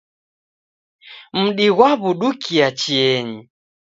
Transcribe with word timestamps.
Mdi 1.41 1.67
ghwaw'udukia 1.75 2.67
chienyi 2.79 3.39